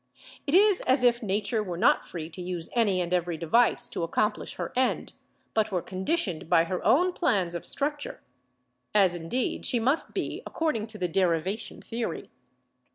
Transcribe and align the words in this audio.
It 0.47 0.55
is 0.55 0.81
as 0.87 1.03
if 1.03 1.21
Nature 1.21 1.61
were 1.61 1.77
not 1.77 2.03
free 2.03 2.27
to 2.31 2.41
use 2.41 2.69
any 2.73 3.01
and 3.01 3.13
every 3.13 3.37
device 3.37 3.87
to 3.89 4.01
accomplish 4.01 4.55
her 4.55 4.73
end, 4.75 5.13
but 5.53 5.71
were 5.71 5.83
conditioned 5.83 6.49
by 6.49 6.63
her 6.63 6.83
own 6.83 7.13
plans 7.13 7.53
of 7.53 7.67
structure; 7.67 8.23
as, 8.95 9.13
indeed, 9.13 9.63
she 9.63 9.79
must 9.79 10.15
be 10.15 10.41
according 10.43 10.87
to 10.87 10.97
the 10.97 11.07
derivation 11.07 11.83
theory. 11.83 12.31